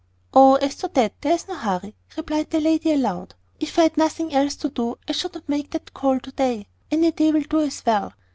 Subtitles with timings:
[0.33, 3.35] "Oh, as to that, there is no hurry," replied the lady, aloud.
[3.59, 6.65] "If I had nothing else to do, I should not make that call to day.
[6.89, 8.11] Any day will do as well."